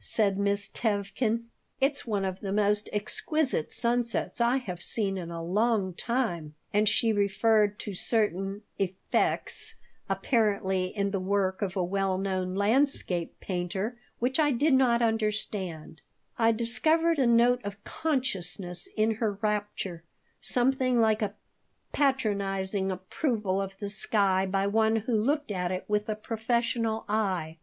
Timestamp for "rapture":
19.40-20.02